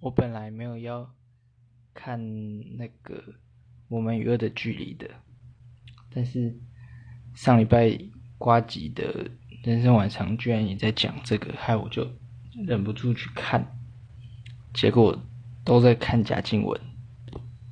[0.00, 1.14] 我本来没有要
[1.92, 2.18] 看
[2.76, 3.14] 那个
[3.88, 5.10] 《我们与恶的距离》的，
[6.10, 6.56] 但是
[7.34, 7.98] 上礼拜
[8.38, 9.30] 瓜吉的
[9.64, 12.08] 人生晚上居然也在讲这个，害我就
[12.66, 13.76] 忍不住去看，
[14.72, 15.20] 结果
[15.64, 16.78] 都在看贾静雯，